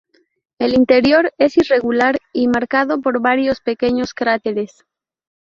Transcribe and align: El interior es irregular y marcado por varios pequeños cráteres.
El 0.57 0.73
interior 0.73 1.31
es 1.37 1.57
irregular 1.57 2.17
y 2.33 2.47
marcado 2.47 3.01
por 3.01 3.21
varios 3.21 3.61
pequeños 3.61 4.15
cráteres. 4.15 4.83